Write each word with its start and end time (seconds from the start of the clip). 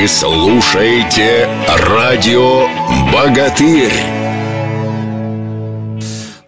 Вы 0.00 0.08
слушаете 0.08 1.46
радио 1.68 2.66
«Богатырь». 3.12 4.19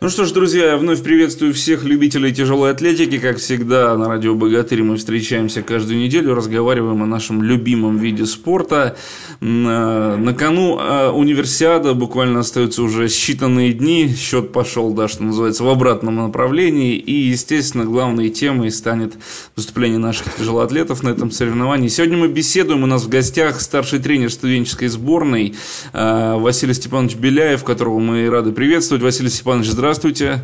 Ну 0.03 0.09
что 0.09 0.25
ж, 0.25 0.33
друзья, 0.33 0.71
я 0.71 0.77
вновь 0.79 1.01
приветствую 1.01 1.55
всех 1.55 1.85
любителей 1.85 2.35
тяжелой 2.35 2.73
атлетики. 2.73 3.21
Как 3.21 3.37
всегда, 3.37 3.97
на 3.97 4.09
радио 4.09 4.35
«Богатырь» 4.35 4.83
мы 4.83 4.97
встречаемся 4.97 5.63
каждую 5.63 6.01
неделю, 6.01 6.35
разговариваем 6.35 7.05
о 7.05 7.07
нашем 7.07 7.41
любимом 7.41 7.99
виде 7.99 8.27
спорта. 8.27 8.97
Э, 9.41 9.45
на 9.45 10.35
кону 10.35 10.81
э, 10.81 11.11
универсиада, 11.11 11.95
буквально 11.95 12.41
остаются 12.41 12.83
уже 12.83 13.05
считанные 13.05 13.75
дни. 13.75 14.13
Счет 14.13 14.51
пошел, 14.51 14.93
да, 14.93 15.07
что 15.07 15.23
называется, 15.23 15.63
в 15.63 15.69
обратном 15.69 16.17
направлении. 16.17 16.97
И, 16.97 17.13
естественно, 17.13 17.85
главной 17.85 18.29
темой 18.31 18.73
станет 18.73 19.13
выступление 19.55 20.01
наших 20.01 20.35
тяжелоатлетов 20.35 21.05
на 21.05 21.11
этом 21.11 21.31
соревновании. 21.31 21.87
Сегодня 21.87 22.17
мы 22.17 22.27
беседуем, 22.27 22.83
у 22.83 22.87
нас 22.87 23.05
в 23.05 23.09
гостях 23.09 23.61
старший 23.61 24.01
тренер 24.01 24.33
студенческой 24.33 24.89
сборной 24.89 25.55
э, 25.93 26.35
Василий 26.39 26.75
Степанович 26.75 27.15
Беляев, 27.15 27.63
которого 27.63 28.01
мы 28.01 28.29
рады 28.29 28.51
приветствовать. 28.51 29.05
Василий 29.05 29.31
Степанович, 29.31 29.69
здравствуйте. 29.69 29.92
Здравствуйте. 29.93 30.41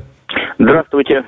Здравствуйте. 0.61 1.25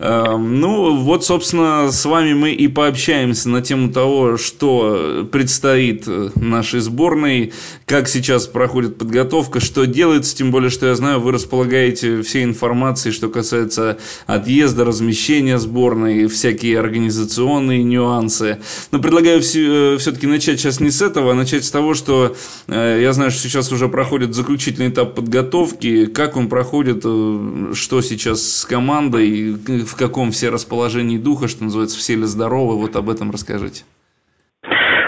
Эм, 0.00 0.60
ну, 0.60 0.96
вот, 0.96 1.24
собственно, 1.24 1.92
с 1.92 2.04
вами 2.04 2.34
мы 2.34 2.50
и 2.50 2.66
пообщаемся 2.66 3.48
на 3.48 3.62
тему 3.62 3.92
того, 3.92 4.36
что 4.36 5.28
предстоит 5.30 6.08
нашей 6.34 6.80
сборной, 6.80 7.52
как 7.86 8.08
сейчас 8.08 8.48
проходит 8.48 8.98
подготовка, 8.98 9.60
что 9.60 9.86
делается, 9.86 10.36
тем 10.36 10.50
более, 10.50 10.70
что 10.70 10.86
я 10.86 10.96
знаю, 10.96 11.20
вы 11.20 11.30
располагаете 11.30 12.22
всей 12.22 12.42
информацией, 12.42 13.14
что 13.14 13.28
касается 13.28 13.98
отъезда, 14.26 14.84
размещения 14.84 15.58
сборной, 15.58 16.26
всякие 16.26 16.80
организационные 16.80 17.84
нюансы. 17.84 18.58
Но 18.90 18.98
предлагаю 18.98 19.38
э, 19.38 19.98
все-таки 19.98 20.26
начать 20.26 20.58
сейчас 20.58 20.80
не 20.80 20.90
с 20.90 21.00
этого, 21.00 21.30
а 21.30 21.34
начать 21.36 21.64
с 21.64 21.70
того, 21.70 21.94
что 21.94 22.34
э, 22.66 22.98
я 23.00 23.12
знаю, 23.12 23.30
что 23.30 23.40
сейчас 23.40 23.70
уже 23.70 23.88
проходит 23.88 24.34
заключительный 24.34 24.88
этап 24.88 25.14
подготовки. 25.14 26.06
Как 26.06 26.36
он 26.36 26.48
проходит, 26.48 27.02
э, 27.04 27.72
что 27.74 28.02
сейчас 28.02 28.63
командой, 28.66 29.52
в 29.52 29.96
каком 29.96 30.30
все 30.30 30.50
расположении 30.50 31.18
духа, 31.18 31.48
что 31.48 31.64
называется, 31.64 31.98
все 31.98 32.14
ли 32.14 32.24
здоровы, 32.24 32.78
вот 32.78 32.96
об 32.96 33.10
этом 33.10 33.30
расскажите. 33.30 33.84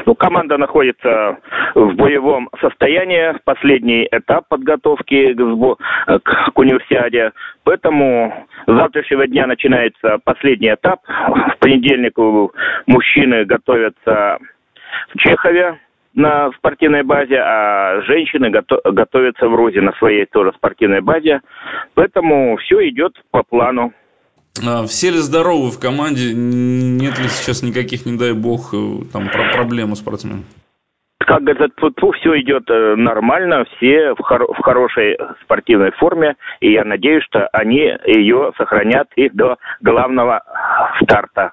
Ну, 0.06 0.14
команда 0.14 0.56
находится 0.56 1.38
в 1.74 1.94
боевом 1.94 2.48
состоянии, 2.60 3.34
последний 3.44 4.06
этап 4.10 4.48
подготовки 4.48 5.34
к, 5.34 6.52
к 6.52 6.58
универсиаде. 6.58 7.32
Поэтому 7.64 8.46
с 8.66 8.72
завтрашнего 8.72 9.26
дня 9.26 9.48
начинается 9.48 10.18
последний 10.22 10.72
этап. 10.72 11.00
В 11.06 11.58
понедельник 11.58 12.16
мужчины 12.86 13.44
готовятся 13.46 14.38
в 15.12 15.18
Чехове 15.18 15.80
на 16.16 16.50
спортивной 16.52 17.04
базе, 17.04 17.36
а 17.36 18.00
женщины 18.02 18.50
гото- 18.50 18.80
готовятся 18.90 19.48
в 19.48 19.54
Рузе 19.54 19.82
на 19.82 19.92
своей 19.92 20.24
тоже 20.26 20.52
спортивной 20.56 21.02
базе. 21.02 21.42
Поэтому 21.94 22.56
все 22.56 22.88
идет 22.88 23.12
по 23.30 23.42
плану. 23.42 23.92
А, 24.66 24.86
все 24.86 25.10
ли 25.10 25.18
здоровы 25.18 25.70
в 25.70 25.78
команде? 25.78 26.32
Нет 26.34 27.18
ли 27.18 27.28
сейчас 27.28 27.62
никаких, 27.62 28.06
не 28.06 28.18
дай 28.18 28.32
бог, 28.32 28.72
э, 28.72 29.04
там 29.12 29.28
про 29.28 29.52
проблем 29.52 29.92
у 29.92 29.94
спортсменов? 29.94 30.44
Как 31.18 31.42
говорится, 31.42 31.68
тут 31.76 31.98
все 32.16 32.40
идет 32.40 32.64
э, 32.70 32.94
нормально, 32.96 33.64
все 33.76 34.14
в, 34.14 34.22
хор- 34.22 34.50
в 34.52 34.62
хорошей 34.62 35.18
спортивной 35.42 35.90
форме, 35.92 36.36
и 36.60 36.72
я 36.72 36.84
надеюсь, 36.84 37.24
что 37.24 37.48
они 37.48 37.92
ее 38.06 38.52
сохранят 38.56 39.08
и 39.16 39.28
до 39.28 39.56
главного 39.82 40.42
старта. 41.02 41.52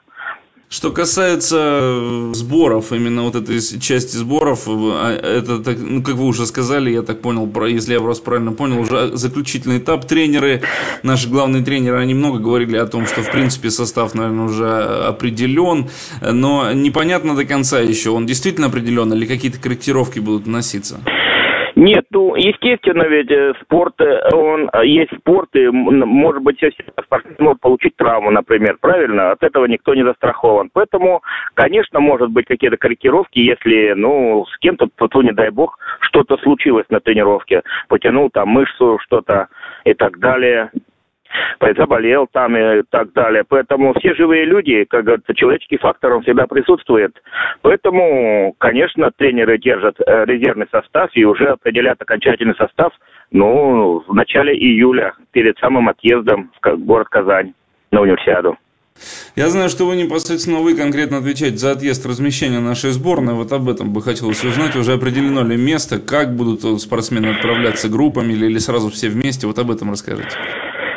Что 0.73 0.89
касается 0.89 1.57
э, 1.59 2.31
сборов, 2.33 2.91
именно 2.93 3.21
вот 3.21 3.35
этой 3.35 3.61
части 3.79 4.17
сборов, 4.17 4.63
а, 4.67 5.15
это, 5.15 5.61
ну, 5.77 6.01
как 6.01 6.15
вы 6.15 6.25
уже 6.25 6.47
сказали, 6.47 6.89
я 6.89 7.03
так 7.03 7.21
понял, 7.21 7.47
если 7.67 7.93
я 7.93 7.99
вас 7.99 8.19
правильно 8.19 8.53
понял, 8.53 8.79
уже 8.79 9.15
заключительный 9.15 9.77
этап. 9.77 10.05
Тренеры, 10.05 10.63
наши 11.03 11.29
главные 11.29 11.63
тренеры, 11.63 11.99
они 11.99 12.15
много 12.15 12.39
говорили 12.39 12.75
о 12.77 12.87
том, 12.87 13.05
что, 13.05 13.21
в 13.21 13.31
принципе, 13.31 13.69
состав, 13.69 14.15
наверное, 14.15 14.45
уже 14.45 14.67
определен, 15.09 15.89
но 16.23 16.73
непонятно 16.73 17.35
до 17.35 17.45
конца 17.45 17.79
еще, 17.79 18.09
он 18.09 18.25
действительно 18.25 18.65
определен 18.65 19.13
или 19.13 19.27
какие-то 19.27 19.59
корректировки 19.59 20.17
будут 20.17 20.45
вноситься? 20.47 21.01
Нет, 21.75 22.05
естественно, 22.47 23.03
ведь 23.03 23.31
э, 23.31 23.53
спорт, 23.61 23.99
э, 23.99 24.29
он 24.33 24.69
э, 24.73 24.85
есть 24.85 25.15
спорт, 25.17 25.49
и, 25.55 25.67
может 25.69 26.43
быть, 26.43 26.59
спортсмен 27.03 27.35
может 27.39 27.61
получить 27.61 27.95
травму, 27.95 28.31
например, 28.31 28.77
правильно? 28.79 29.31
От 29.31 29.43
этого 29.43 29.65
никто 29.65 29.93
не 29.93 30.03
застрахован. 30.03 30.69
Поэтому, 30.73 31.21
конечно, 31.53 31.99
может 31.99 32.29
быть 32.31 32.45
какие-то 32.45 32.77
корректировки, 32.77 33.39
если, 33.39 33.93
ну, 33.95 34.45
с 34.45 34.57
кем-то, 34.59 34.87
то, 34.87 35.21
не 35.21 35.31
дай 35.31 35.49
бог, 35.49 35.77
что-то 36.01 36.37
случилось 36.37 36.85
на 36.89 36.99
тренировке, 36.99 37.63
потянул 37.87 38.29
там 38.29 38.49
мышцу, 38.49 38.99
что-то 39.01 39.47
и 39.85 39.93
так 39.93 40.19
далее 40.19 40.71
заболел 41.77 42.27
там 42.31 42.55
и 42.55 42.83
так 42.89 43.13
далее. 43.13 43.43
Поэтому 43.47 43.93
все 43.99 44.13
живые 44.15 44.45
люди, 44.45 44.85
как 44.85 45.05
говорится, 45.05 45.33
человеческий 45.33 45.77
фактор, 45.77 46.13
он 46.13 46.23
всегда 46.23 46.47
присутствует. 46.47 47.11
Поэтому, 47.61 48.53
конечно, 48.57 49.11
тренеры 49.15 49.57
держат 49.57 49.99
э, 49.99 50.25
резервный 50.25 50.67
состав 50.71 51.09
и 51.13 51.25
уже 51.25 51.45
определят 51.45 52.01
окончательный 52.01 52.55
состав, 52.55 52.93
ну, 53.31 54.03
в 54.07 54.13
начале 54.13 54.53
июля, 54.53 55.13
перед 55.31 55.57
самым 55.57 55.89
отъездом 55.89 56.51
в 56.61 56.77
город 56.85 57.07
Казань 57.09 57.53
на 57.91 58.01
универсиаду. 58.01 58.57
Я 59.35 59.49
знаю, 59.49 59.69
что 59.69 59.85
вы 59.85 59.95
непосредственно 59.95 60.59
вы 60.59 60.75
конкретно 60.75 61.17
отвечаете 61.17 61.57
за 61.57 61.71
отъезд 61.71 62.05
размещения 62.05 62.59
нашей 62.59 62.91
сборной. 62.91 63.33
Вот 63.33 63.51
об 63.51 63.67
этом 63.67 63.91
бы 63.91 64.01
хотелось 64.01 64.43
узнать. 64.43 64.75
Уже 64.75 64.93
определено 64.93 65.43
ли 65.43 65.57
место, 65.57 65.99
как 65.99 66.35
будут 66.35 66.79
спортсмены 66.79 67.27
отправляться 67.27 67.89
группами 67.89 68.33
или, 68.33 68.45
или 68.45 68.59
сразу 68.59 68.89
все 68.89 69.09
вместе? 69.09 69.47
Вот 69.47 69.57
об 69.57 69.71
этом 69.71 69.91
расскажите. 69.91 70.37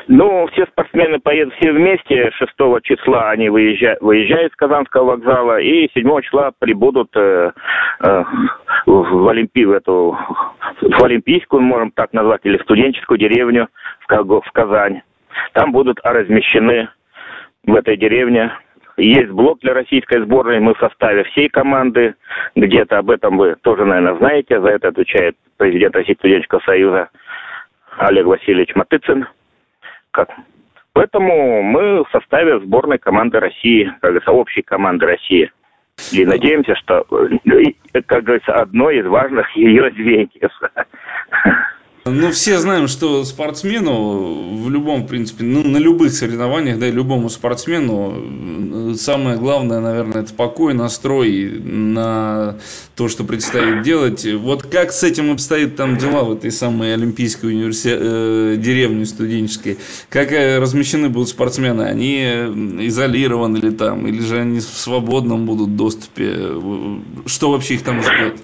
Ну, 0.08 0.46
все 0.52 0.66
спортсмены 0.66 1.18
поедут 1.18 1.54
все 1.54 1.72
вместе. 1.72 2.30
6 2.30 2.52
числа 2.84 3.30
они 3.30 3.48
выезжают, 3.48 4.00
выезжают 4.00 4.52
с 4.52 4.56
Казанского 4.56 5.04
вокзала, 5.04 5.60
и 5.60 5.90
7 5.94 6.20
числа 6.22 6.52
прибудут 6.58 7.10
э, 7.16 7.50
э, 8.00 8.24
в, 8.86 9.28
Олимпи, 9.28 9.64
в, 9.64 9.72
эту, 9.72 10.16
в 10.80 11.04
Олимпийскую, 11.04 11.60
можем 11.60 11.90
так 11.90 12.12
назвать, 12.12 12.42
или 12.44 12.58
студенческую 12.58 13.18
деревню 13.18 13.68
в, 14.08 14.40
в 14.40 14.52
Казань. 14.52 15.02
Там 15.54 15.72
будут 15.72 15.98
размещены 16.04 16.88
в 17.64 17.74
этой 17.74 17.96
деревне. 17.96 18.52
Есть 18.96 19.30
блок 19.30 19.58
для 19.60 19.74
российской 19.74 20.22
сборной, 20.22 20.60
мы 20.60 20.74
в 20.74 20.78
составе 20.78 21.24
всей 21.24 21.48
команды. 21.48 22.14
Где-то 22.54 22.98
об 22.98 23.10
этом 23.10 23.38
вы 23.38 23.56
тоже, 23.60 23.84
наверное, 23.84 24.16
знаете. 24.18 24.60
За 24.60 24.68
это 24.68 24.88
отвечает 24.88 25.36
президент 25.56 25.96
Российского 25.96 26.28
студенческого 26.28 26.60
союза 26.60 27.08
Олег 27.98 28.26
Васильевич 28.26 28.74
Матыцын 28.76 29.26
как. 30.16 30.30
Поэтому 30.94 31.62
мы 31.62 32.04
в 32.04 32.10
составе 32.10 32.58
сборной 32.60 32.98
команды 32.98 33.38
России, 33.38 33.84
как 34.00 34.12
говорится, 34.12 34.32
общей 34.32 34.62
команды 34.62 35.04
России. 35.04 35.52
И 36.12 36.24
надеемся, 36.24 36.74
что, 36.76 37.06
э, 37.10 38.00
как 38.06 38.24
говорится, 38.24 38.54
одно 38.54 38.90
из 38.90 39.06
важных 39.06 39.50
ее 39.56 39.90
звеньев. 39.90 40.50
Ну, 42.08 42.30
все 42.30 42.60
знаем, 42.60 42.86
что 42.86 43.24
спортсмену 43.24 44.62
в 44.62 44.70
любом, 44.70 45.02
в 45.02 45.06
принципе, 45.08 45.42
ну, 45.42 45.64
на 45.64 45.78
любых 45.78 46.12
соревнованиях, 46.12 46.78
да, 46.78 46.88
любому 46.88 47.28
спортсмену 47.28 48.94
самое 48.96 49.36
главное, 49.38 49.80
наверное, 49.80 50.22
это 50.22 50.32
покой, 50.32 50.72
настрой 50.72 51.60
на 51.60 52.58
то, 52.94 53.08
что 53.08 53.24
предстоит 53.24 53.82
делать. 53.82 54.24
Вот 54.24 54.62
как 54.62 54.92
с 54.92 55.02
этим 55.02 55.32
обстоят 55.32 55.74
там 55.74 55.96
дела 55.96 56.22
в 56.22 56.32
этой 56.32 56.52
самой 56.52 56.94
Олимпийской 56.94 57.46
универси... 57.46 57.90
э, 57.92 58.56
деревне 58.56 59.04
студенческой? 59.04 59.78
Как 60.08 60.30
э, 60.30 60.60
размещены 60.60 61.08
будут 61.08 61.28
спортсмены? 61.28 61.82
Они 61.82 62.22
изолированы 62.86 63.56
ли 63.56 63.70
там? 63.72 64.06
Или 64.06 64.20
же 64.20 64.38
они 64.40 64.60
в 64.60 64.62
свободном 64.62 65.44
будут 65.44 65.74
доступе? 65.74 66.52
Что 67.26 67.50
вообще 67.50 67.74
их 67.74 67.82
там 67.82 68.00
ждет? 68.00 68.36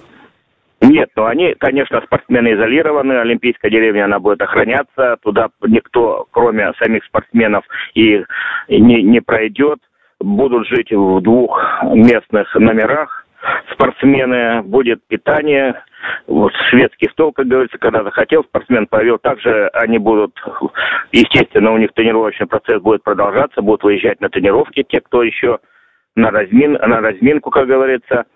Нет, 0.93 1.09
ну 1.15 1.25
они, 1.25 1.55
конечно, 1.55 2.01
спортсмены 2.01 2.53
изолированы, 2.53 3.13
Олимпийская 3.13 3.71
деревня, 3.71 4.05
она 4.05 4.19
будет 4.19 4.43
охраняться, 4.43 5.17
туда 5.23 5.49
никто, 5.65 6.27
кроме 6.29 6.71
самих 6.73 7.03
спортсменов, 7.05 7.65
и 7.95 8.23
не, 8.69 9.01
не 9.01 9.19
пройдет. 9.19 9.79
Будут 10.19 10.67
жить 10.67 10.91
в 10.91 11.19
двух 11.21 11.59
местных 11.95 12.53
номерах 12.53 13.25
спортсмены, 13.71 14.61
будет 14.61 15.01
питание, 15.07 15.83
вот 16.27 16.53
шведский 16.69 17.09
стол, 17.09 17.33
как 17.33 17.47
говорится, 17.47 17.79
когда 17.79 18.03
захотел, 18.03 18.43
спортсмен 18.43 18.85
повел. 18.85 19.17
Также 19.17 19.69
они 19.73 19.97
будут, 19.97 20.39
естественно, 21.11 21.71
у 21.71 21.77
них 21.77 21.91
тренировочный 21.93 22.45
процесс 22.45 22.79
будет 22.83 23.01
продолжаться, 23.01 23.63
будут 23.63 23.81
выезжать 23.83 24.21
на 24.21 24.29
тренировки, 24.29 24.85
те, 24.87 25.01
кто 25.01 25.23
еще 25.23 25.57
на, 26.15 26.29
размин, 26.29 26.73
на 26.73 27.01
разминку, 27.01 27.49
как 27.49 27.65
говорится– 27.65 28.25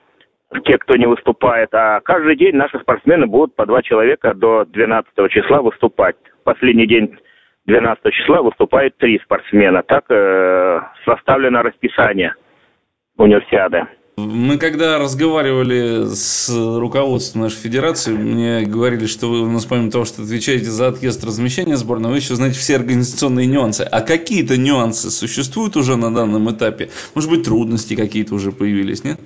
те, 0.65 0.77
кто 0.77 0.95
не 0.95 1.07
выступает. 1.07 1.73
А 1.73 1.99
каждый 2.01 2.35
день 2.35 2.55
наши 2.55 2.79
спортсмены 2.79 3.27
будут 3.27 3.55
по 3.55 3.65
два 3.65 3.81
человека 3.81 4.33
до 4.33 4.65
12 4.65 5.11
числа 5.29 5.61
выступать. 5.61 6.15
Последний 6.43 6.87
день 6.87 7.17
12 7.65 8.13
числа 8.13 8.41
выступает 8.41 8.97
три 8.97 9.19
спортсмена. 9.19 9.83
Так 9.83 10.05
э, 10.09 10.79
составлено 11.05 11.61
расписание 11.61 12.33
универсиады. 13.17 13.87
Мы 14.17 14.57
когда 14.57 14.97
разговаривали 14.97 16.05
с 16.05 16.49
руководством 16.49 17.43
нашей 17.43 17.57
федерации, 17.57 18.13
мне 18.13 18.65
говорили, 18.65 19.05
что 19.05 19.29
вы 19.29 19.41
у 19.41 19.51
нас 19.51 19.65
помимо 19.65 19.91
того, 19.91 20.05
что 20.05 20.23
отвечаете 20.23 20.65
за 20.65 20.87
отъезд 20.87 21.23
размещения 21.23 21.75
сборной, 21.75 22.09
вы 22.09 22.15
еще 22.15 22.33
знаете 22.33 22.57
все 22.57 22.77
организационные 22.77 23.45
нюансы. 23.45 23.81
А 23.81 24.01
какие-то 24.01 24.57
нюансы 24.57 25.11
существуют 25.11 25.75
уже 25.75 25.97
на 25.97 26.11
данном 26.11 26.49
этапе? 26.49 26.89
Может 27.13 27.29
быть, 27.29 27.43
трудности 27.43 27.95
какие-то 27.95 28.33
уже 28.33 28.51
появились, 28.51 29.03
нет? 29.03 29.19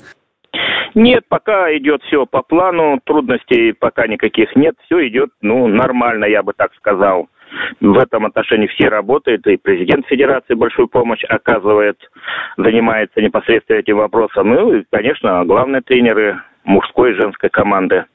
Нет, 0.93 1.23
пока 1.29 1.75
идет 1.77 2.03
все 2.03 2.25
по 2.25 2.41
плану, 2.41 2.99
трудностей 3.03 3.73
пока 3.73 4.07
никаких 4.07 4.55
нет, 4.55 4.75
все 4.85 5.07
идет, 5.07 5.29
ну, 5.41 5.67
нормально, 5.67 6.25
я 6.25 6.43
бы 6.43 6.53
так 6.53 6.73
сказал. 6.75 7.29
В 7.79 7.97
этом 7.97 8.25
отношении 8.25 8.67
все 8.67 8.87
работают, 8.87 9.45
и 9.47 9.57
президент 9.57 10.07
Федерации 10.07 10.53
большую 10.53 10.87
помощь 10.87 11.23
оказывает, 11.27 11.97
занимается 12.57 13.21
непосредственно 13.21 13.77
этим 13.77 13.97
вопросом. 13.97 14.49
Ну 14.49 14.73
и, 14.73 14.83
конечно, 14.89 15.43
главные 15.45 15.81
тренеры 15.81 16.41
мужской 16.63 17.11
и 17.11 17.15
женской 17.15 17.49
команды. 17.49 18.05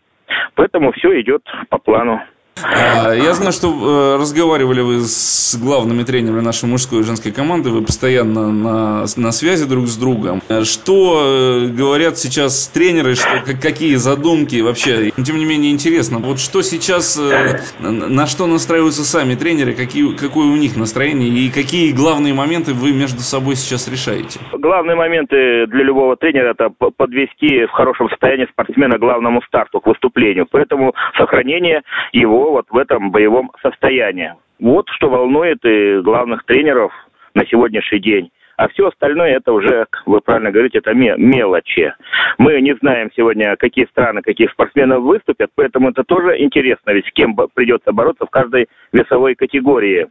Поэтому 0.54 0.92
все 0.92 1.20
идет 1.20 1.42
по 1.68 1.78
плану. 1.78 2.20
А, 2.62 3.12
я 3.12 3.34
знаю, 3.34 3.52
что 3.52 3.68
э, 3.68 4.20
разговаривали 4.20 4.80
вы 4.80 5.00
с 5.00 5.56
главными 5.56 6.02
тренерами 6.04 6.40
нашей 6.40 6.68
мужской 6.68 7.00
и 7.00 7.02
женской 7.02 7.30
команды, 7.30 7.68
вы 7.68 7.82
постоянно 7.82 8.50
на, 8.50 9.04
на 9.16 9.32
связи 9.32 9.68
друг 9.68 9.86
с 9.86 9.96
другом. 9.98 10.40
Что 10.64 11.20
э, 11.22 11.66
говорят 11.66 12.16
сейчас 12.16 12.68
тренеры, 12.68 13.14
что, 13.14 13.42
какие 13.60 13.96
задумки 13.96 14.60
вообще? 14.62 15.10
Тем 15.10 15.36
не 15.36 15.44
менее 15.44 15.70
интересно, 15.70 16.18
вот 16.18 16.38
что 16.38 16.62
сейчас, 16.62 17.18
э, 17.18 17.58
на 17.80 18.26
что 18.26 18.46
настраиваются 18.46 19.04
сами 19.04 19.34
тренеры, 19.34 19.74
какие, 19.74 20.16
какое 20.16 20.46
у 20.46 20.56
них 20.56 20.76
настроение 20.76 21.28
и 21.28 21.50
какие 21.50 21.92
главные 21.92 22.32
моменты 22.32 22.72
вы 22.72 22.92
между 22.92 23.20
собой 23.20 23.56
сейчас 23.56 23.86
решаете? 23.86 24.40
Главные 24.52 24.96
моменты 24.96 25.66
для 25.66 25.84
любого 25.84 26.16
тренера 26.16 26.52
это 26.52 26.70
подвести 26.70 27.66
в 27.66 27.70
хорошем 27.72 28.08
состоянии 28.08 28.46
спортсмена 28.50 28.96
к 28.96 29.00
главному 29.00 29.42
старту, 29.42 29.80
к 29.80 29.86
выступлению. 29.86 30.46
Поэтому 30.50 30.94
сохранение 31.18 31.82
его 32.12 32.45
вот 32.52 32.66
в 32.70 32.76
этом 32.76 33.10
боевом 33.10 33.50
состоянии. 33.62 34.34
Вот 34.58 34.88
что 34.90 35.08
волнует 35.08 35.64
и 35.64 36.00
главных 36.00 36.44
тренеров 36.44 36.92
на 37.34 37.46
сегодняшний 37.46 38.00
день. 38.00 38.30
А 38.56 38.68
все 38.68 38.88
остальное 38.88 39.36
это 39.36 39.52
уже, 39.52 39.86
вы 40.06 40.20
правильно 40.20 40.50
говорите, 40.50 40.78
это 40.78 40.94
мелочи. 40.94 41.92
Мы 42.38 42.60
не 42.62 42.74
знаем 42.76 43.10
сегодня, 43.14 43.54
какие 43.56 43.84
страны, 43.86 44.22
каких 44.22 44.50
спортсменов 44.50 45.02
выступят, 45.02 45.50
поэтому 45.54 45.90
это 45.90 46.04
тоже 46.04 46.38
интересно, 46.38 46.92
ведь 46.92 47.06
с 47.06 47.12
кем 47.12 47.36
придется 47.54 47.92
бороться 47.92 48.24
в 48.24 48.30
каждой 48.30 48.68
весовой 48.92 49.34
категории. 49.34 50.06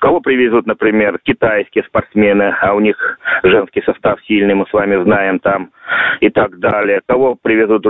Кого 0.00 0.20
привезут, 0.20 0.66
например, 0.66 1.18
китайские 1.22 1.84
спортсмены, 1.84 2.54
а 2.62 2.72
у 2.74 2.80
них 2.80 3.18
женский 3.42 3.82
состав 3.82 4.20
сильный, 4.22 4.54
мы 4.54 4.66
с 4.66 4.72
вами 4.72 5.02
знаем 5.02 5.38
там, 5.38 5.70
и 6.20 6.30
так 6.30 6.58
далее. 6.58 7.00
Кого 7.06 7.34
привезут 7.34 7.86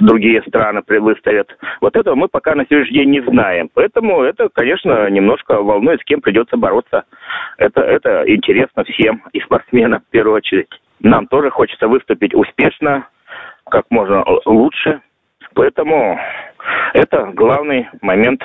другие 0.00 0.42
страны, 0.42 0.82
выставят. 0.86 1.48
Вот 1.80 1.96
этого 1.96 2.14
мы 2.14 2.28
пока 2.28 2.54
на 2.54 2.64
сегодняшний 2.66 2.98
день 2.98 3.10
не 3.10 3.20
знаем. 3.22 3.70
Поэтому 3.74 4.22
это, 4.22 4.48
конечно, 4.52 5.08
немножко 5.10 5.62
волнует, 5.62 6.00
с 6.00 6.04
кем 6.04 6.20
придется 6.20 6.56
бороться. 6.56 7.04
Это, 7.58 7.80
это 7.82 8.24
интересно 8.26 8.84
всем, 8.84 9.22
и 9.32 9.40
спортсменам 9.40 10.00
в 10.00 10.10
первую 10.10 10.36
очередь. 10.36 10.68
Нам 11.00 11.26
тоже 11.26 11.50
хочется 11.50 11.88
выступить 11.88 12.34
успешно, 12.34 13.08
как 13.68 13.84
можно 13.90 14.24
лучше. 14.46 15.00
Поэтому 15.54 16.18
это 16.94 17.30
главный 17.34 17.88
момент 18.02 18.42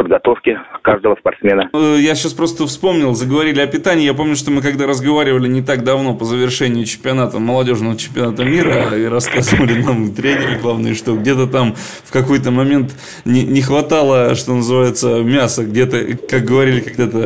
подготовки 0.00 0.58
каждого 0.80 1.14
спортсмена. 1.16 1.68
Э, 1.74 1.96
я 2.00 2.14
сейчас 2.14 2.32
просто 2.32 2.66
вспомнил, 2.66 3.12
заговорили 3.14 3.60
о 3.60 3.66
питании. 3.66 4.06
Я 4.06 4.14
помню, 4.14 4.34
что 4.34 4.50
мы 4.50 4.62
когда 4.62 4.86
разговаривали 4.86 5.46
не 5.46 5.60
так 5.60 5.84
давно 5.84 6.14
по 6.14 6.24
завершению 6.24 6.86
чемпионата, 6.86 7.38
молодежного 7.38 7.98
чемпионата 7.98 8.42
мира, 8.42 8.96
и 8.96 9.04
рассказывали 9.04 9.82
нам 9.82 10.14
тренеры 10.14 10.58
главные, 10.58 10.94
что 10.94 11.14
где-то 11.14 11.46
там 11.46 11.74
в 11.74 12.10
какой-то 12.12 12.50
момент 12.50 12.96
не, 13.26 13.44
не 13.44 13.60
хватало, 13.60 14.34
что 14.36 14.54
называется, 14.54 15.22
мяса. 15.22 15.64
Где-то, 15.64 16.16
как 16.26 16.44
говорили 16.44 16.80
когда-то, 16.80 17.18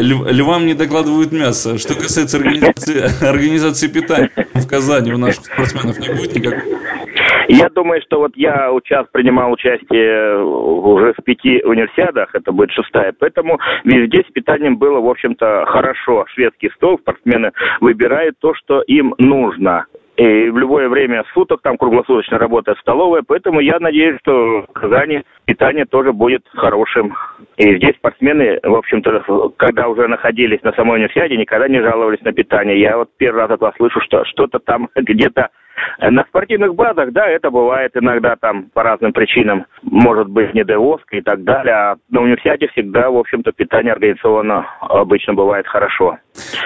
львам 0.00 0.64
не 0.64 0.72
докладывают 0.72 1.30
мясо. 1.30 1.76
Что 1.76 1.94
касается 1.94 2.38
организации, 2.38 3.24
организации 3.28 3.88
питания 3.88 4.30
в 4.54 4.66
Казани 4.66 5.12
у 5.12 5.18
наших 5.18 5.44
спортсменов 5.44 5.98
не 5.98 6.08
будет 6.08 6.34
никакой? 6.34 6.62
Я 7.48 7.68
думаю, 7.68 8.00
что 8.02 8.20
вот 8.20 8.32
я 8.36 8.70
сейчас 8.84 9.06
принимал 9.12 9.52
участие 9.52 10.42
уже 10.44 11.12
в 11.12 11.24
пяти 11.24 11.62
универсиадах, 11.64 12.34
это 12.34 12.52
будет 12.52 12.70
шестая, 12.72 13.14
поэтому 13.18 13.58
везде 13.84 14.24
с 14.28 14.32
питанием 14.32 14.76
было, 14.76 15.00
в 15.00 15.08
общем-то, 15.08 15.64
хорошо. 15.66 16.24
Шведский 16.28 16.70
стол, 16.70 16.98
спортсмены 16.98 17.52
выбирают 17.80 18.36
то, 18.40 18.54
что 18.54 18.82
им 18.82 19.14
нужно. 19.18 19.86
И 20.16 20.48
в 20.48 20.58
любое 20.58 20.88
время 20.88 21.24
суток 21.34 21.60
там 21.62 21.76
круглосуточно 21.76 22.38
работает 22.38 22.78
столовая, 22.78 23.24
поэтому 23.26 23.58
я 23.58 23.80
надеюсь, 23.80 24.20
что 24.20 24.62
в 24.62 24.66
Казани 24.72 25.24
питание 25.44 25.86
тоже 25.86 26.12
будет 26.12 26.42
хорошим. 26.54 27.16
И 27.56 27.76
здесь 27.76 27.96
спортсмены, 27.96 28.60
в 28.62 28.74
общем-то, 28.74 29.52
когда 29.56 29.88
уже 29.88 30.06
находились 30.06 30.62
на 30.62 30.72
самой 30.74 30.98
универсиаде, 30.98 31.36
никогда 31.36 31.66
не 31.66 31.80
жаловались 31.80 32.22
на 32.22 32.32
питание. 32.32 32.80
Я 32.80 32.96
вот 32.96 33.10
первый 33.16 33.40
раз 33.40 33.50
от 33.50 33.60
вас 33.60 33.74
слышу, 33.76 34.00
что 34.02 34.24
что-то 34.24 34.60
там 34.60 34.88
где-то 34.94 35.48
на 35.98 36.24
спортивных 36.24 36.74
базах, 36.74 37.12
да, 37.12 37.28
это 37.28 37.50
бывает 37.50 37.92
иногда 37.94 38.36
там 38.36 38.70
по 38.72 38.82
разным 38.82 39.12
причинам, 39.12 39.66
может 39.82 40.28
быть 40.28 40.54
недовозка 40.54 41.16
и 41.16 41.20
так 41.20 41.42
далее, 41.44 41.74
а 41.74 41.96
на 42.10 42.22
университете 42.22 42.68
всегда, 42.68 43.10
в 43.10 43.16
общем-то, 43.16 43.52
питание 43.52 43.92
организовано 43.92 44.66
обычно 44.80 45.34
бывает 45.34 45.66
хорошо. 45.66 46.18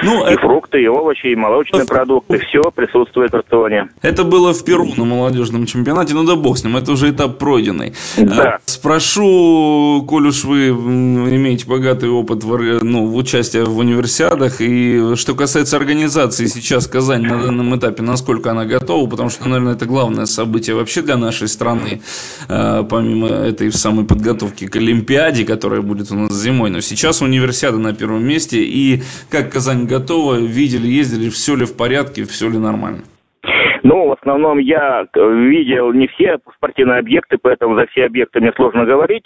Ну, 0.03 0.27
и 0.27 0.33
это... 0.33 0.41
фрукты, 0.41 0.83
и 0.83 0.87
овощи, 0.87 1.27
и 1.27 1.37
молочные 1.37 1.85
продукты, 1.85 2.39
все 2.39 2.63
присутствует 2.71 3.33
в 3.33 3.35
рационе. 3.35 3.89
Это 4.03 4.25
было 4.25 4.53
в 4.53 4.65
Перу 4.65 4.89
на 4.97 5.05
молодежном 5.05 5.67
чемпионате, 5.67 6.15
ну 6.15 6.25
да 6.25 6.37
бог 6.37 6.59
с 6.59 6.65
ним, 6.65 6.77
это 6.77 6.93
уже 6.93 7.11
этап 7.11 7.39
пройденный. 7.39 7.95
Да. 8.17 8.43
А, 8.43 8.59
спрошу, 8.65 10.05
коль 10.09 10.29
уж 10.29 10.45
вы 10.45 10.69
имеете 10.69 11.67
богатый 11.67 12.09
опыт 12.09 12.45
в, 12.45 12.85
ну, 12.85 13.07
в 13.07 13.17
участии 13.17 13.59
в 13.59 13.77
универсиадах, 13.77 14.61
и 14.61 15.15
что 15.17 15.35
касается 15.35 15.77
организации 15.77 16.47
сейчас 16.47 16.87
Казань 16.87 17.23
на 17.23 17.43
данном 17.43 17.77
этапе, 17.77 18.03
насколько 18.03 18.51
она 18.51 18.65
готова, 18.65 19.09
потому 19.09 19.31
что, 19.31 19.49
наверное, 19.49 19.75
это 19.75 19.87
главное 19.87 20.27
событие 20.27 20.77
вообще 20.77 21.03
для 21.03 21.17
нашей 21.17 21.49
страны, 21.49 22.01
э, 22.49 22.85
помимо 22.89 23.29
этой 23.29 23.73
самой 23.73 24.05
подготовки 24.05 24.67
к 24.67 24.77
Олимпиаде, 24.77 25.45
которая 25.45 25.83
будет 25.83 26.11
у 26.11 26.15
нас 26.15 26.33
зимой. 26.33 26.71
Но 26.71 26.81
сейчас 26.81 27.21
универсиада 27.21 27.79
на 27.79 27.93
первом 27.93 28.25
месте, 28.25 28.63
и 28.63 29.03
как 29.31 29.58
Казань 29.59 29.89
готова, 29.89 30.37
видели, 30.37 30.87
ездили, 30.87 31.31
все 31.31 31.57
ли 31.57 31.67
в 31.67 31.77
порядке, 31.77 32.23
все 32.23 32.49
ли 32.49 32.59
нормально? 32.59 33.03
Ну, 33.83 34.07
в 34.07 34.13
основном 34.13 34.59
я 34.59 35.05
видел 35.15 35.93
не 35.93 36.07
все 36.07 36.39
спортивные 36.55 37.01
объекты, 37.01 37.39
поэтому 37.43 37.75
за 37.75 37.89
все 37.89 38.05
объекты 38.05 38.39
мне 38.39 38.53
сложно 38.55 38.85
говорить. 38.85 39.25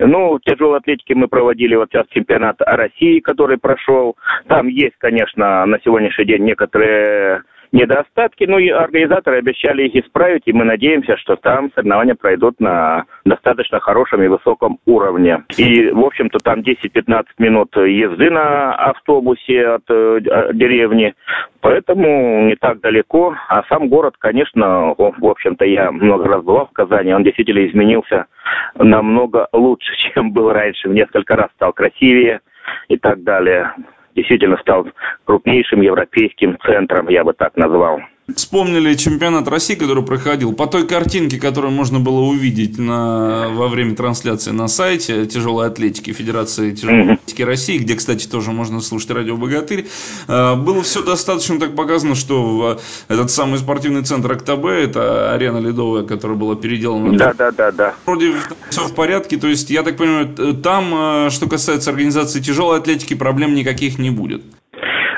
Ну, 0.00 0.34
в 0.34 0.40
тяжелой 0.40 0.78
атлетике 0.78 1.14
мы 1.14 1.28
проводили 1.28 1.76
вот 1.76 1.90
сейчас 1.92 2.06
чемпионат 2.08 2.56
России, 2.58 3.20
который 3.20 3.56
прошел. 3.56 4.16
Там 4.48 4.66
есть, 4.66 4.96
конечно, 4.98 5.64
на 5.64 5.78
сегодняшний 5.84 6.24
день 6.24 6.42
некоторые 6.42 7.42
недостатки, 7.72 8.44
ну 8.44 8.58
и 8.58 8.68
организаторы 8.68 9.38
обещали 9.38 9.88
их 9.88 10.04
исправить, 10.04 10.42
и 10.46 10.52
мы 10.52 10.64
надеемся, 10.64 11.16
что 11.16 11.36
там 11.36 11.70
соревнования 11.74 12.14
пройдут 12.14 12.60
на 12.60 13.04
достаточно 13.24 13.80
хорошем 13.80 14.22
и 14.22 14.28
высоком 14.28 14.78
уровне. 14.86 15.44
И, 15.56 15.90
в 15.90 16.00
общем-то, 16.00 16.38
там 16.38 16.60
10-15 16.60 17.24
минут 17.38 17.76
езды 17.76 18.30
на 18.30 18.74
автобусе 18.74 19.66
от 19.66 19.82
э, 19.88 20.20
деревни, 20.54 21.14
поэтому 21.60 22.46
не 22.46 22.56
так 22.56 22.80
далеко. 22.80 23.36
А 23.48 23.62
сам 23.64 23.88
город, 23.88 24.14
конечно, 24.18 24.94
в 24.96 25.26
общем-то, 25.26 25.64
я 25.64 25.90
много 25.90 26.26
раз 26.28 26.42
бывал 26.42 26.66
в 26.66 26.72
Казани, 26.72 27.12
он 27.12 27.24
действительно 27.24 27.66
изменился 27.66 28.26
намного 28.74 29.48
лучше, 29.52 29.92
чем 30.14 30.32
был 30.32 30.52
раньше, 30.52 30.88
в 30.88 30.94
несколько 30.94 31.36
раз 31.36 31.50
стал 31.54 31.72
красивее 31.72 32.40
и 32.88 32.96
так 32.96 33.22
далее 33.22 33.72
действительно 34.18 34.56
стал 34.58 34.86
крупнейшим 35.24 35.80
европейским 35.80 36.58
центром, 36.64 37.08
я 37.08 37.24
бы 37.24 37.32
так 37.32 37.56
назвал. 37.56 38.00
Вспомнили 38.36 38.94
чемпионат 38.94 39.48
России, 39.48 39.74
который 39.74 40.04
проходил. 40.04 40.52
По 40.52 40.66
той 40.66 40.86
картинке, 40.86 41.38
которую 41.38 41.72
можно 41.72 41.98
было 41.98 42.20
увидеть 42.20 42.78
на, 42.78 43.48
во 43.48 43.68
время 43.68 43.94
трансляции 43.96 44.50
на 44.50 44.68
сайте 44.68 45.24
тяжелой 45.24 45.66
атлетики 45.66 46.12
Федерации 46.12 46.74
тяжелой 46.74 47.14
атлетики 47.14 47.42
России, 47.42 47.78
где, 47.78 47.94
кстати, 47.94 48.26
тоже 48.26 48.52
можно 48.52 48.82
слушать 48.82 49.10
радио 49.12 49.36
«Богатырь», 49.38 49.86
э, 50.28 50.54
было 50.56 50.82
все 50.82 51.02
достаточно 51.02 51.58
так 51.58 51.74
показано, 51.74 52.14
что 52.14 52.78
этот 53.08 53.30
самый 53.30 53.58
спортивный 53.58 54.02
центр 54.02 54.30
«Октябрь», 54.32 54.74
это 54.74 55.32
арена 55.32 55.58
ледовая, 55.58 56.02
которая 56.04 56.36
была 56.36 56.54
переделана. 56.54 57.16
Да, 57.16 57.32
да, 57.32 57.50
да, 57.50 57.72
да. 57.72 57.94
Вроде 58.04 58.34
все 58.68 58.86
в 58.86 58.94
порядке, 58.94 59.38
то 59.38 59.48
есть, 59.48 59.70
я 59.70 59.82
так 59.82 59.96
понимаю, 59.96 60.54
там, 60.62 61.26
э, 61.26 61.30
что 61.30 61.48
касается 61.48 61.90
организации 61.90 62.40
тяжелой 62.40 62.78
атлетики, 62.78 63.14
проблем 63.14 63.54
никаких 63.54 63.98
не 63.98 64.10
будет. 64.10 64.42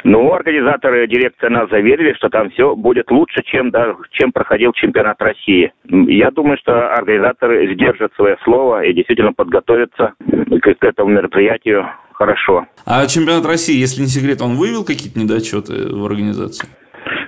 Ну, 0.04 0.32
организаторы, 0.32 1.06
дирекция 1.06 1.50
нас 1.50 1.68
заверили, 1.68 2.14
что 2.14 2.28
там 2.28 2.50
все 2.50 2.74
будет 2.74 3.10
лучше, 3.10 3.42
чем, 3.44 3.70
да, 3.70 3.94
чем 4.12 4.32
проходил 4.32 4.72
чемпионат 4.72 5.20
России. 5.20 5.72
Я 5.84 6.30
думаю, 6.30 6.56
что 6.58 6.92
организаторы 6.92 7.72
сдержат 7.74 8.12
свое 8.14 8.36
слово 8.44 8.84
и 8.84 8.94
действительно 8.94 9.32
подготовятся 9.32 10.14
к, 10.18 10.74
к 10.74 10.84
этому 10.84 11.10
мероприятию 11.10 11.86
хорошо. 12.12 12.66
А 12.86 13.06
чемпионат 13.06 13.46
России, 13.46 13.78
если 13.78 14.02
не 14.02 14.08
секрет, 14.08 14.40
он 14.42 14.56
вывел 14.56 14.84
какие-то 14.84 15.18
недочеты 15.18 15.94
в 15.94 16.04
организации? 16.04 16.68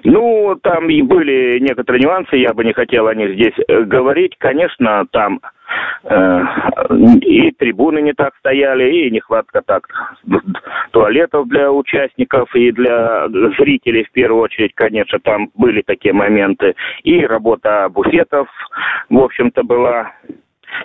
Ну, 0.05 0.57
там 0.63 0.91
и 0.91 1.01
были 1.03 1.59
некоторые 1.61 2.03
нюансы, 2.03 2.37
я 2.37 2.53
бы 2.53 2.65
не 2.65 2.73
хотел 2.73 3.07
о 3.07 3.15
них 3.15 3.35
здесь 3.35 3.55
э, 3.69 3.83
говорить. 3.85 4.35
Конечно, 4.39 5.07
там 5.11 5.41
и 6.05 7.51
трибуны 7.53 8.03
не 8.03 8.13
так 8.13 8.35
стояли, 8.37 8.91
и 8.91 9.11
нехватка 9.11 9.63
так 9.63 9.87
туалетов 10.91 11.49
для 11.49 11.71
участников 11.71 12.55
и 12.55 12.73
для 12.73 13.29
зрителей 13.59 14.05
в 14.05 14.11
первую 14.11 14.43
очередь, 14.43 14.73
конечно, 14.75 15.19
там 15.21 15.51
были 15.55 15.83
такие 15.83 16.13
моменты. 16.13 16.75
И 17.05 17.25
работа 17.25 17.89
буфетов, 17.89 18.49
в 19.09 19.19
общем-то, 19.19 19.63
была 19.63 20.13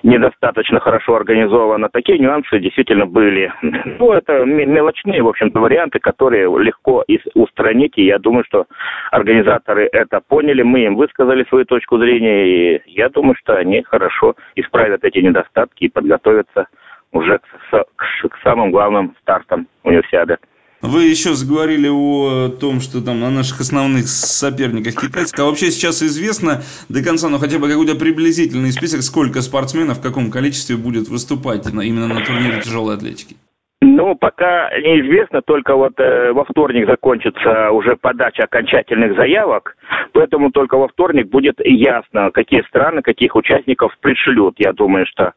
недостаточно 0.03 0.79
хорошо 0.79 1.15
организовано. 1.15 1.89
Такие 1.89 2.19
нюансы 2.19 2.59
действительно 2.59 3.05
были. 3.05 3.51
Ну, 3.99 4.11
это 4.11 4.45
мелочные, 4.45 5.21
в 5.21 5.27
общем-то, 5.27 5.59
варианты, 5.59 5.99
которые 5.99 6.45
легко 6.61 7.03
устранить. 7.33 7.97
И 7.97 8.05
я 8.05 8.19
думаю, 8.19 8.43
что 8.45 8.65
организаторы 9.11 9.89
это 9.91 10.21
поняли. 10.27 10.61
Мы 10.61 10.85
им 10.85 10.95
высказали 10.95 11.43
свою 11.45 11.65
точку 11.65 11.97
зрения. 11.97 12.77
И 12.77 12.81
я 12.87 13.09
думаю, 13.09 13.35
что 13.35 13.55
они 13.55 13.83
хорошо 13.83 14.35
исправят 14.55 15.03
эти 15.03 15.19
недостатки 15.19 15.85
и 15.85 15.89
подготовятся 15.89 16.67
уже 17.11 17.39
к, 17.39 17.85
к, 17.95 18.29
к 18.29 18.37
самым 18.43 18.71
главным 18.71 19.15
стартам 19.21 19.67
универсиады. 19.83 20.37
Вы 20.81 21.05
еще 21.05 21.33
заговорили 21.33 21.87
о 21.87 22.49
том, 22.49 22.81
что 22.81 23.01
там 23.01 23.23
о 23.23 23.31
наших 23.31 23.61
основных 23.61 24.07
соперниках 24.07 25.01
китайцев. 25.01 25.39
А 25.39 25.45
вообще 25.45 25.71
сейчас 25.71 26.03
известно 26.03 26.63
до 26.87 27.01
конца, 27.01 27.29
ну 27.29 27.39
хотя 27.39 27.57
бы 27.57 27.67
какой-то 27.67 27.95
приблизительный 27.95 28.71
список, 28.71 29.01
сколько 29.01 29.41
спортсменов 29.41 29.97
в 29.97 30.01
каком 30.01 30.29
количестве 30.29 30.77
будет 30.77 31.07
выступать 31.07 31.65
на, 31.73 31.81
именно 31.81 32.07
на 32.07 32.23
турнире 32.23 32.61
тяжелой 32.61 32.95
атлетики? 32.95 33.37
Ну, 33.79 34.15
пока 34.15 34.71
неизвестно, 34.79 35.43
только 35.43 35.75
вот 35.75 35.99
э, 35.99 36.31
во 36.31 36.45
вторник 36.45 36.87
закончится 36.87 37.69
уже 37.69 37.95
подача 37.95 38.43
окончательных 38.43 39.15
заявок, 39.15 39.77
поэтому 40.13 40.49
только 40.49 40.77
во 40.77 40.87
вторник 40.87 41.29
будет 41.29 41.59
ясно, 41.63 42.31
какие 42.31 42.63
страны, 42.63 43.03
каких 43.03 43.35
участников 43.35 43.95
пришлют. 43.99 44.55
Я 44.57 44.73
думаю, 44.73 45.05
что 45.05 45.33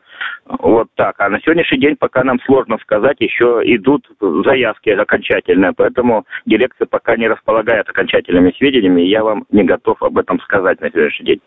вот 0.47 0.89
так. 0.95 1.17
А 1.19 1.29
на 1.29 1.39
сегодняшний 1.41 1.81
день 1.81 1.97
пока 1.97 2.25
нам 2.25 2.41
сложно 2.47 2.79
сказать, 2.81 3.17
еще 3.21 3.61
идут 3.65 4.09
заявки 4.21 4.89
окончательные, 4.89 5.73
поэтому 5.77 6.25
дирекция 6.47 6.87
пока 6.87 7.17
не 7.17 7.29
располагает 7.29 7.91
окончательными 7.91 8.55
сведениями, 8.57 9.03
и 9.03 9.11
я 9.11 9.23
вам 9.23 9.45
не 9.51 9.65
готов 9.65 10.03
об 10.03 10.17
этом 10.17 10.41
сказать 10.41 10.81
на 10.81 10.89
сегодняшний 10.91 11.27
день. 11.27 11.41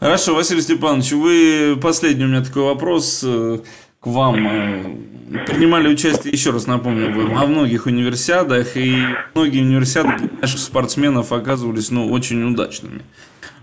Хорошо, 0.00 0.34
Василий 0.34 0.60
Степанович, 0.60 1.12
вы 1.12 1.80
последний 1.80 2.24
у 2.24 2.28
меня 2.28 2.42
такой 2.42 2.64
вопрос 2.64 3.24
к 4.02 4.06
вам. 4.06 4.46
Э, 4.46 5.44
принимали 5.46 5.88
участие, 5.88 6.32
еще 6.32 6.50
раз 6.50 6.66
напомню, 6.66 7.14
вы 7.14 7.26
во 7.26 7.46
многих 7.46 7.86
универсиадах, 7.86 8.76
и 8.76 9.06
многие 9.34 9.62
универсиады 9.62 10.28
наших 10.40 10.58
спортсменов 10.58 11.32
оказывались 11.32 11.90
ну, 11.90 12.10
очень 12.10 12.42
удачными. 12.42 13.02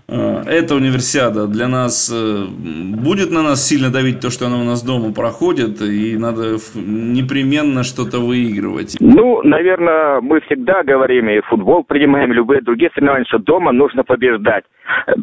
Э, 0.08 0.42
эта 0.46 0.74
универсиада 0.74 1.46
для 1.46 1.68
нас 1.68 2.10
э, 2.12 2.44
будет 2.46 3.30
на 3.30 3.42
нас 3.42 3.66
сильно 3.66 3.90
давить 3.90 4.20
то, 4.20 4.30
что 4.30 4.46
она 4.46 4.56
у 4.60 4.64
нас 4.64 4.82
дома 4.82 5.12
проходит, 5.12 5.80
и 5.80 6.16
надо 6.18 6.56
непременно 6.74 7.82
что-то 7.82 8.18
выигрывать. 8.18 8.96
Ну, 9.00 9.42
наверное, 9.42 10.20
мы 10.20 10.40
всегда 10.42 10.82
говорим, 10.82 11.28
и 11.28 11.40
футбол 11.40 11.84
принимаем, 11.84 12.32
любые 12.32 12.60
другие 12.60 12.90
соревнования, 12.94 13.26
что 13.26 13.38
дома 13.38 13.72
нужно 13.72 14.04
побеждать. 14.04 14.64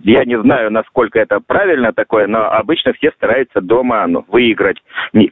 Я 0.04 0.24
не 0.26 0.40
знаю, 0.40 0.72
насколько 0.72 1.20
это 1.20 1.40
правильно 1.46 1.92
такое, 1.92 2.28
но 2.28 2.50
обычно 2.52 2.94
все 2.94 3.12
стараются 3.12 3.62
дома 3.62 4.06
ну, 4.08 4.24
выиграть, 4.28 4.78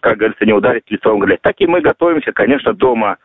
как 0.01 0.17
говорится, 0.17 0.45
не 0.45 0.53
ударить 0.53 0.83
лицом. 0.89 1.23
Так 1.41 1.55
и 1.59 1.67
мы 1.67 1.81
готовимся, 1.81 2.31
конечно, 2.33 2.73
дома 2.73 3.17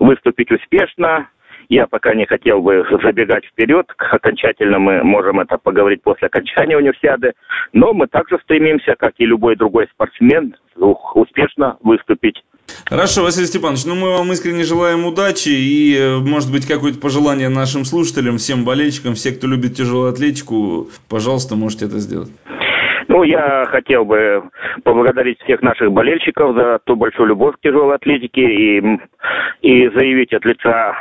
выступить 0.00 0.50
успешно, 0.50 1.28
я 1.68 1.86
пока 1.86 2.14
не 2.14 2.26
хотел 2.26 2.60
бы 2.60 2.84
забегать 3.02 3.44
вперед. 3.46 3.86
Окончательно 3.98 4.78
мы 4.78 5.02
можем 5.02 5.40
это 5.40 5.58
поговорить 5.58 6.02
после 6.02 6.26
окончания 6.26 6.76
универсиады. 6.76 7.32
Но 7.72 7.92
мы 7.92 8.06
также 8.06 8.38
стремимся, 8.42 8.94
как 8.98 9.14
и 9.18 9.26
любой 9.26 9.56
другой 9.56 9.88
спортсмен, 9.92 10.56
успешно 10.76 11.76
выступить. 11.82 12.42
Хорошо, 12.86 13.22
Василий 13.22 13.46
Степанович, 13.46 13.84
ну 13.86 13.94
мы 13.94 14.12
вам 14.12 14.32
искренне 14.32 14.64
желаем 14.64 15.06
удачи 15.06 15.48
и, 15.48 15.96
э, 15.96 16.18
может 16.18 16.50
быть, 16.52 16.66
какое-то 16.66 16.98
пожелание 16.98 17.48
нашим 17.48 17.84
слушателям, 17.84 18.38
всем 18.38 18.64
болельщикам, 18.64 19.14
все, 19.14 19.32
кто 19.32 19.46
любит 19.46 19.74
тяжелую 19.74 20.10
атлетику, 20.10 20.88
пожалуйста, 21.08 21.54
можете 21.54 21.86
это 21.86 21.98
сделать. 21.98 22.30
Ну, 23.08 23.22
я 23.22 23.64
хотел 23.70 24.04
бы 24.04 24.42
поблагодарить 24.82 25.40
всех 25.42 25.62
наших 25.62 25.92
болельщиков 25.92 26.54
за 26.54 26.80
ту 26.84 26.96
большую 26.96 27.28
любовь 27.28 27.54
к 27.56 27.60
тяжелой 27.60 27.94
атлетике 27.94 28.42
и, 28.42 28.78
и 29.62 29.88
заявить 29.88 30.32
от 30.32 30.44
лица 30.44 30.94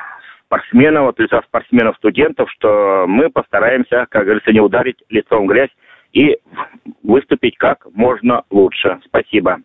спортсменов, 0.56 1.10
от 1.10 1.20
лица 1.20 1.42
спортсменов-студентов, 1.48 2.50
что 2.52 3.06
мы 3.08 3.30
постараемся, 3.30 4.06
как 4.10 4.24
говорится, 4.24 4.52
не 4.52 4.60
ударить 4.60 4.98
лицом 5.10 5.46
в 5.46 5.50
грязь 5.50 5.70
и 6.14 6.38
выступить 7.04 7.58
как 7.58 7.86
можно 7.94 8.44
лучше. 8.50 9.00
Спасибо. 9.06 9.58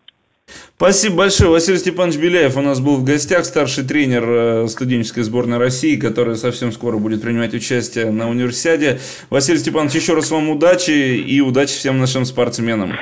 Спасибо 0.77 1.19
большое. 1.19 1.51
Василий 1.51 1.79
Степанович 1.79 2.19
Беляев 2.19 2.57
у 2.57 2.61
нас 2.61 2.81
был 2.81 2.97
в 2.97 3.05
гостях, 3.05 3.45
старший 3.45 3.85
тренер 3.85 4.25
э, 4.27 4.67
студенческой 4.67 5.23
сборной 5.23 5.59
России, 5.59 5.97
которая 5.97 6.35
совсем 6.35 6.73
скоро 6.73 6.99
будет 6.99 7.23
принимать 7.23 7.55
участие 7.55 8.11
на 8.11 8.29
универсиаде. 8.29 8.99
Василий 9.31 9.59
Степанович, 9.59 9.95
еще 9.95 10.15
раз 10.15 10.31
вам 10.33 10.51
удачи 10.51 10.91
и 10.91 11.41
удачи 11.41 11.73
всем 11.73 11.99
нашим 11.99 12.25
спортсменам. 12.25 12.93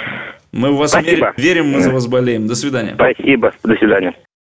Мы 0.52 0.72
в 0.72 0.76
вас 0.76 0.90
Спасибо. 0.90 1.32
верим, 1.38 1.70
мы 1.70 1.80
за 1.80 1.90
вас 1.90 2.06
болеем. 2.06 2.46
До 2.46 2.54
свидания. 2.54 2.94
Спасибо. 2.94 3.52
До 3.64 3.74
свидания. 3.76 4.14